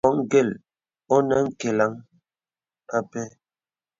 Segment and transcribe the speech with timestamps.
[0.03, 0.49] Mɔ gèl
[1.15, 1.91] ìnə̀ nkelaŋ
[2.97, 3.21] â pɛ.